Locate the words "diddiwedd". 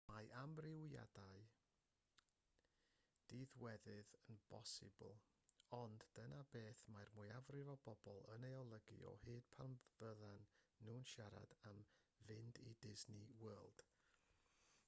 3.33-3.89